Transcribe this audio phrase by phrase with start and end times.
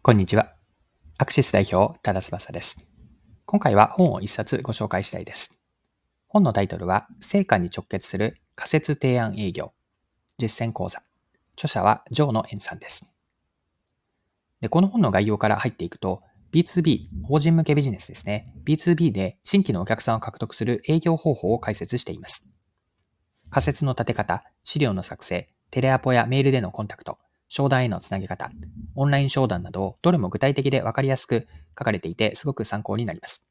[0.00, 0.54] こんにちは。
[1.18, 2.88] アクシス代表、多田翼です。
[3.44, 5.60] 今回は本を一冊ご紹介したいです。
[6.28, 9.72] 本のタイトルは、成果に直結する仮説提案営業、
[10.38, 11.02] 実践講座。
[11.54, 13.12] 著者は、ジョーノエンさんです。
[14.60, 16.22] で、この本の概要から入っていくと、
[16.52, 18.54] B2B、法人向けビジネスですね。
[18.64, 22.48] B2B で新規のお客さんを獲得する営業方法を解説しています。
[23.50, 27.18] 仮説の立て方、資料の作成、テレアポやメールでのコンタクト、
[27.48, 28.50] 商談へのつなげ方、
[28.94, 31.46] オンライン商談など、どれも具体的でわかりやすく
[31.78, 33.48] 書かれていて、すごく参考になります。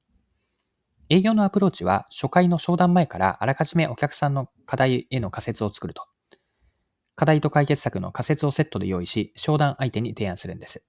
[1.09, 6.03] 営業のアプローチは、初回の商談前からあらかじめお客さんの課題への仮説を作ると。
[7.15, 10.85] 課題と解決策の仮説をセットで用意し、商談相手に提案するんです。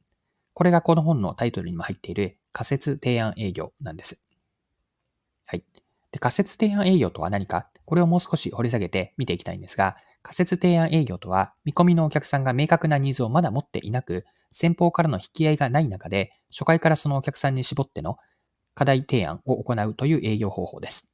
[0.53, 4.21] これがこの本のタイトルにも入っている仮説提案営業なんです。
[5.47, 5.65] はい。
[6.11, 18.17] で仮説提案営業とは何か、これをもう少し掘り下げて見ていきたいんですが、仮説提案営業とは、見込みのお客さんが明確なニーズをまだ持っていなく、先方からの引き合いがない中で、初回からそのお客さんに絞っての
[18.75, 21.11] 課題提案を行うという営業方法です。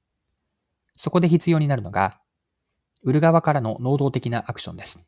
[0.96, 2.20] そこで必要になるのが、
[3.02, 5.06] 売る側からの能動的なアクションです。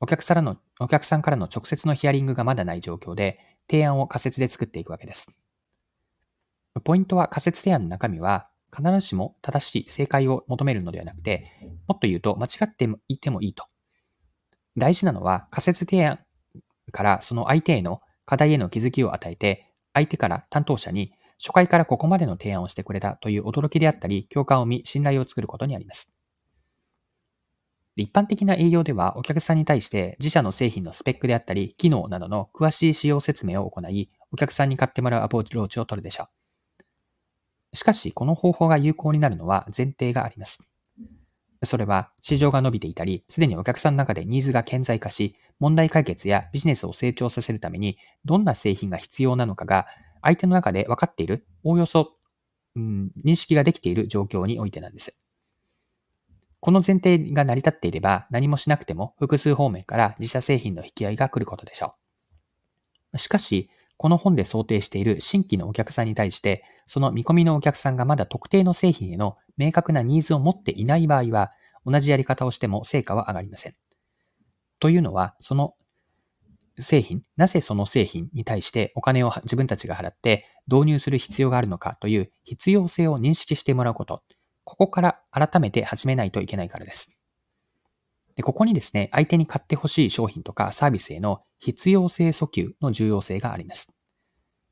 [0.00, 3.38] お客さんのお客さんからの直接のヒアリングがまだない状況で、
[3.70, 5.40] 提案を仮説で作っていくわけです。
[6.84, 11.50] ポイントは仮説提案の中身は、必ずしも正しい正解を求めるのではなくて、
[11.88, 13.64] もっと言うと間違っていてもいいと。
[14.76, 16.18] 大事なのは仮説提案
[16.92, 26.12] からその相手への課題への気づきを与えて、相手から担当者に初回からここまでの提案をしてくれたという驚きであったり、共感を見、信頼を作ることにあります。
[27.98, 36.35] 一般的な営業ではお客さんに対して自社の製品のスペックであったり、機能などの詳しい使用説明を行い、お客さんに買ってもらうアプローチを取るでしょう。
[37.72, 40.72] しかし、この方法が有効になるのは前提があります。
[41.62, 49.86] それは、市場が伸びていたり、すでにお客さんの中でニーズが顕在化し、問題解決やビジネスを成長させるために、どんな製品が必要なのかが、
[50.22, 52.12] 相手の中で分かっている、おおよそ、
[52.74, 55.18] うん、認識ができている状況においてなんです。
[56.60, 61.94] この前提が成り立っていれば、何もしなくても複数方面から自社製品の引き合いが来ることでしょ
[63.12, 63.18] う。
[63.18, 71.52] しかし、この本で想定している新規のお客さんに対して、その見込みのお客さんがまだ特定の製品への明確なニーズを持っていない場合は、
[71.84, 73.74] 同じやり方をしても成果は上がりません。
[74.80, 75.74] というのは、その
[76.78, 84.22] 製品、なぜその製品に対してお金を自分たちが払って導入する必要があるのかという必要性を認識してもらうこと。
[84.64, 87.15] ここから改めて始めないといけないからです。
[88.36, 93.94] で、ここにですね、相手に買ってほしい商品とかサービスへの必要性訴求の重要性があります。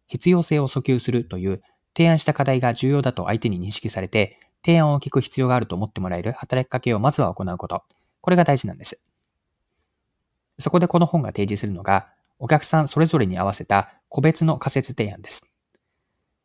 [0.06, 1.62] 必要性を訴求するという
[1.96, 7.82] 提案した課題が重要だと相手に認識されて、提案を聞く必要があると思ってもらえる働きかけをまずは行うこと。
[8.20, 9.04] これが大事なんです。
[10.58, 12.08] そこでこの本が提示するのが、
[12.38, 15.54] お客さんそれぞれに合わせた個別の仮説提案です。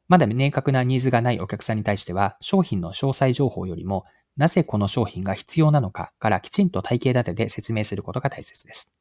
[0.07, 4.05] まだ明確なニーズがないお客さんに対しては、商品の詳細情報よりも
[4.39, 8.93] なぜこの商品が必要なのかからきちんと体系立てて説明することが大切です。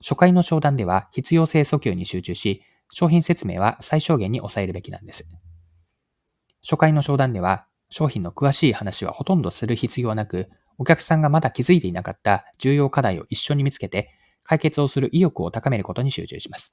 [0.00, 5.28] 初回の商談では必要性訴求に集中し、商品説明は最小限に抑えるべきなんです。
[6.62, 10.48] 初回の商談では商品の詳しい話はほとんどする必要はなく、
[10.78, 14.10] お客さんがまだ気づいていなかった重要課題を一緒に見つけて、
[14.42, 16.72] 解決をする意欲を高めることに集中します。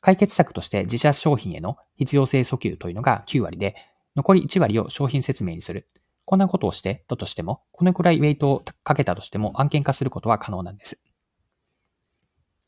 [0.00, 3.76] 解決策として自社商品への必要性訴求というのが9割で、
[4.16, 5.86] 残り1割を商品説明にする。
[6.24, 11.02] こんなことをしてたとしても、このくらいウェイトをかけたとしても案件化することは可能なんです。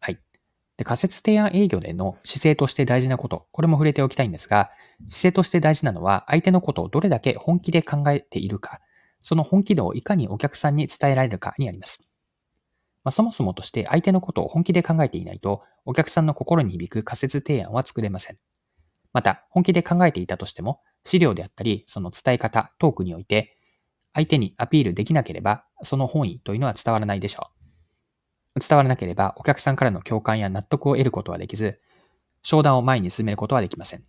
[0.01, 0.21] はい。
[0.77, 4.71] で、仮説提案営業での姿勢として大事なこと、これも触れておきたいんですが、
[5.11, 8.81] 姿勢として大事なのは、相手のことをどれだけ本気で考えているか、
[9.21, 12.11] その本気度をいかにお客さんに伝えられるかにあります。
[13.05, 18.37] まあ、そもそもとして相手のことを本気で考えていないと、お客さんの心に響く仮説提案は作れません。
[19.13, 23.57] また、本気で考えていたとしても、資料であったり、その伝え方、トークにおいて、
[24.13, 27.51] 相手にアピールできなければ、その本意というのは伝わらないでしょ
[28.57, 28.61] う。
[28.61, 31.81] 伝わらなければ、お客さんからの共感や納得を得ることはできず、
[32.43, 34.05] 商談を前に進めることはできません。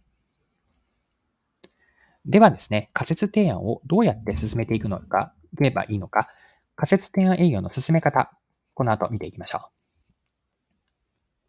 [2.25, 6.29] ではですね、仮説提案をどうやって進めていくのか、言えばいいのか、
[6.75, 8.31] 仮説提案営業の進め方、
[8.73, 9.76] この後見ていきましょう。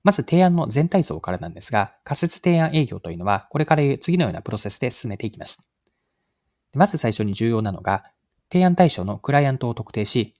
[0.04, 5.68] まず提案の全体像からなんですが、仮説提案営業というのは、これから次のようなプロセスで進めていきます。
[6.74, 8.04] まず最初に重要なのが、
[8.50, 10.34] 提案対象のクライアントを特定し、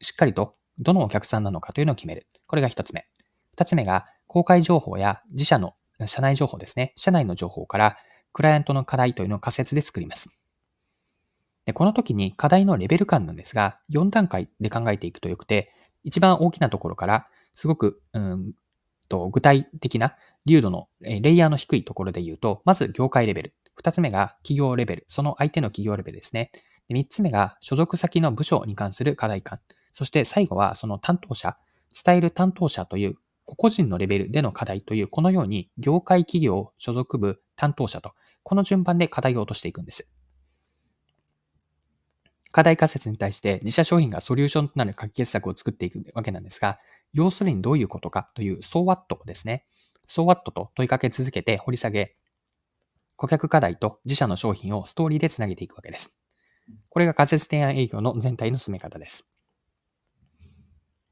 [0.00, 2.26] しっかりとどのお客さんなのかというのを決める。
[2.46, 3.06] これが一つ目。
[3.52, 5.74] 二つ目が、公開情報や自社の
[6.06, 6.92] 社内情報ですね。
[6.96, 7.96] 社内の情報から、
[8.32, 10.28] クライアントの課題というのを仮説で作ります。
[11.64, 15.72] でこの時に課題のレベル感なんですが、4段階で考えていくとよくて、
[16.04, 18.52] 一番大きなところからすごく、うん
[19.08, 20.16] と具体的な
[20.46, 23.54] 流度のレイヤーの低いところで言うと、まず業界レベル。
[23.74, 25.04] 二つ目が企業レベル。
[25.08, 26.50] その相手の企業レベルですね。
[26.88, 29.60] 三つ目が所属先の部署に関する課題感。
[29.92, 31.56] そして最後はその担当者、
[32.04, 38.12] 伝える担当者という個々人のレベルでの課題という、このように業界企業所属部担当者と、
[38.42, 40.10] この順番で課題を落としていくんです。
[42.56, 46.78] 課題仮説に対して自社商品がソリューションとなる解決策を作っていくわけなんですが、
[47.12, 49.66] 要するにどういうことかという、so what ですね。
[50.08, 52.16] so what と問いかけ続けて掘り下げ、
[53.16, 56.18] 顧客課題と自社の商品をストーリーでつなげていくわけです。
[56.88, 59.28] これが仮説提案営業の全体の進め方です。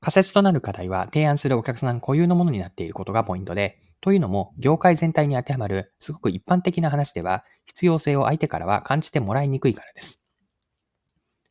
[0.00, 10.23] 仮説となる課題は提案するお客さん固有のものになっていることがポイントで、というのも業界全体に当てはまるすごく一般的な話では必要性を相手からは感じてもらいにくいからです。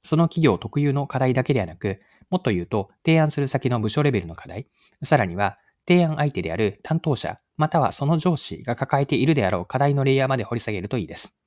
[0.03, 4.67] その企業特有の課題だけではなく、もっと言うと提案する先の部署レベルの課題、
[5.01, 5.57] さらには
[5.87, 11.37] 提案相手である担当者、またはその上司が抱えているであろう課題のレイヤーまで掘り下げるといいです。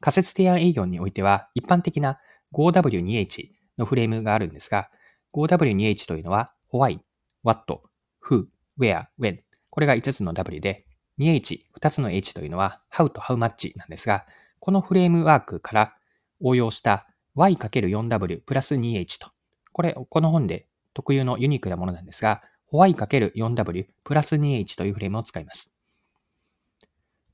[0.00, 2.18] 仮説提案営業においては一般的な
[2.54, 3.48] 5W2H
[3.78, 4.90] のフレームがあるんですが、
[5.34, 7.00] 5W2H というのは Why,
[7.42, 7.80] What,
[8.24, 8.46] Who,
[8.78, 9.40] Where, When
[9.70, 10.86] これが5つの W で
[11.18, 14.24] 2H、2つの H というのは How と How much なんですが、
[14.60, 15.94] このフレームワークから
[16.40, 17.06] 応用した
[17.36, 19.30] Y×4W プラス 2H と。
[19.72, 22.42] これ、この本で特有のユニークなものなんですが、
[22.72, 25.74] Y×4W プラス 2H というフレームを使います。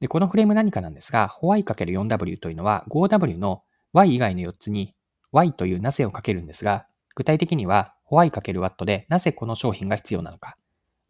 [0.00, 3.62] で、このフレーム何かなんですが、Y×4W というのは 5W の
[3.92, 4.94] Y 以外の4つに
[5.32, 10.56] Y というなぜをかけるんですが、具体的には y×w でなぜこの商品が必要なのか。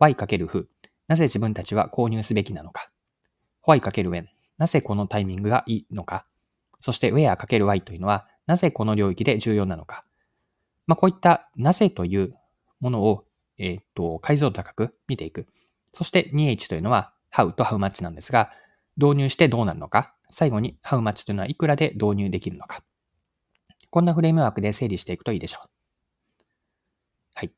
[0.01, 0.67] y×who
[1.09, 2.91] なぜ自分たちは購入すべきなのか。
[3.67, 4.27] y×when
[4.59, 6.27] なぜこのタイミングがいいのか。
[6.85, 10.05] そして where×y というのはなぜこの領域で重要なのか。
[10.87, 12.35] まあ、こういったなぜという
[12.79, 13.25] ものを、
[13.57, 15.47] えー、っと解像度高く見ていく。
[15.89, 18.51] そして 2h というのは how と how much なんですが、
[18.99, 20.15] 導入してどうなるのか。
[20.31, 22.83] 最後に how much というのはいくらで導入できるのか。
[23.89, 25.71] こんなフレームワークで整理していくといいでしょう。
[27.35, 27.53] はい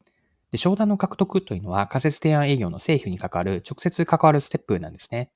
[0.52, 5.32] で商談の獲得というのは仮説提案営業の製品に関わる直接関わるステップなんですね。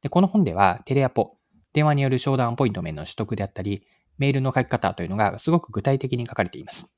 [0.00, 1.38] でこの本ではテレアポ、
[1.72, 3.86] 電話による商談ポイント面の取得であったり、
[4.18, 6.94] メールの書き方というのがすごく具体的に書かれています。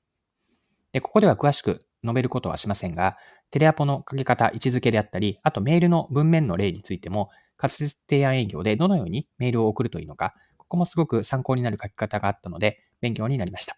[0.93, 3.17] でここでは詳しく述べることはしませんが、
[3.51, 13.77] テレアポの書き方、位置づけであったり、あとメールの文面の例についても、仮説提案営業でどのようにメールを送るといいのか、ここもすごく参考になる書き方があったので、勉強になりました。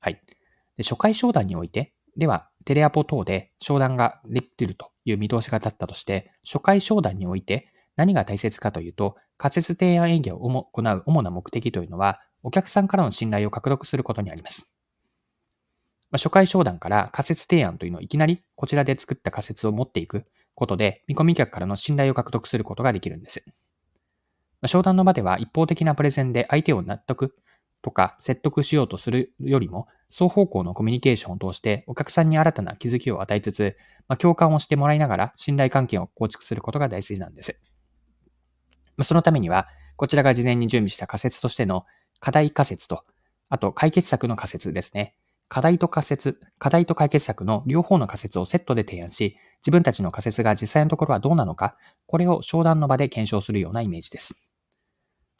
[0.00, 0.20] はい。
[0.76, 14.72] で初回商談において、では、テレアポ等で商談ができるという見通しが立ったとして、初回商談において何が大切かというと、仮説提案営業を行う主な目的というのは、お客さんからの信頼を獲得することにあります。
[16.12, 20.24] ま初回商談から仮説提案というのをいきなりこちらで作った仮説を持っていく
[20.54, 23.44] ことで、見込み客からの信頼を獲得することができるんです。
[24.60, 27.34] ま商談の場では一方的なプレゼンで相手を納得
[27.82, 37.60] とか説得しようとするよりも、双方向のコミュニケーションを通してお客さんに新たな気づきを与えつつ、ま、共感をしてもらいながら信頼関係を構築することが大事なんです。
[39.02, 41.84] そのためには、こちらが事前に準備した仮説としての
[42.20, 43.04] 課題仮説と、
[43.48, 45.14] あと解決策の仮説ですね。
[45.48, 51.76] 課題と仮説、課題と解決策の両方の仮説をセットで提案し、自分たちの仮説が実際のところはどうなのか、
[52.06, 54.52] これを商談の場で検証するようなイメージです。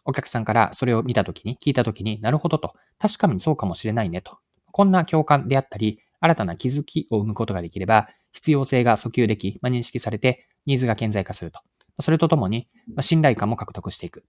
[0.05, 4.39] お客さんからそれを見たときに、聞いたときになるほどと、確かにそうかもしれないねと。
[4.73, 11.61] こんな共感であったり、新たな気づきを生むことができれば、必要性が訴求でき、まあ、認識されて、ニーズが顕在化すると。
[12.01, 12.69] それとともに、
[13.01, 14.25] 信頼感も獲得していく。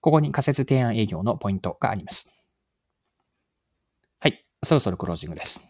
[0.00, 2.48] ここに仮説提案営業のポイントがあります。
[4.18, 4.44] はい。
[4.62, 5.60] そろそろクロージングです。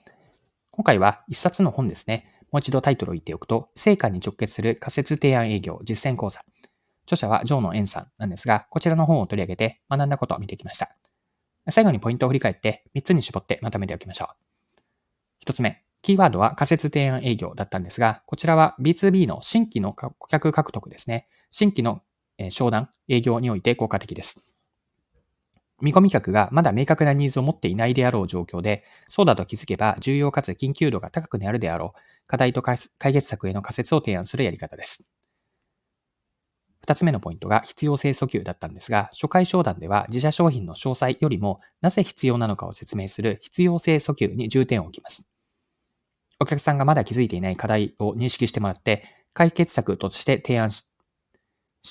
[0.73, 2.35] 今回は一冊の本ですね。
[2.51, 6.45] もう一度タイトルを言っておくと、成果に直結する仮説提案営業実践講座。
[7.05, 10.97] 著者はジョーノ・エンさんなんですが、こちらの本を取り上げて学んだことを見てきました。
[11.69, 15.45] 最後にポイントを振り返って3つに絞ってまとめておきましょう。
[15.47, 21.27] 1つ目、キーワードは仮説提案営業だったんですが、こちらは B2B の新規の顧客獲得ですね。
[21.49, 22.03] 新規の
[22.51, 24.55] 商談、営業において効果的です。
[25.81, 35.11] 見込み客がまだ明確なニーズを持っていないであろう状況で、そうだと気づけば重要かつ緊急度が高くなるであろう課題と解決策への仮説を提案するやり方です。
[36.83, 45.31] 二つ目のポイントが必要性訴求だったんですが、初回商談では自社商品の詳細よりもなぜ必要なのかを説明する必要性訴求に重点を置きます。
[46.41, 50.85] お客さんがまだ気づいていない課題を認識してもらって、解決策として提案し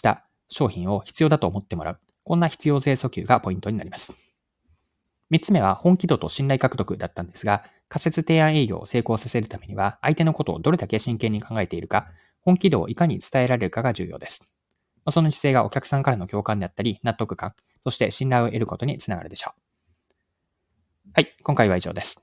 [0.01, 1.99] た商品を必要だと思ってもらう。
[2.23, 4.37] こんな必要性訴求がポイントになります。
[5.31, 12.07] 3つ目は本気度と信頼獲得だったんですが、仮説提案営業を成功させるためには、相手のことをどれだけ真剣に考えているか、
[12.41, 14.53] 本気度をいかに伝えられるかが重要です。
[15.09, 21.09] その姿勢がお客さんからの共感であったり、納得感、そして信頼を得ることにつながるでしょう。
[21.13, 22.22] はい、今回は以上です。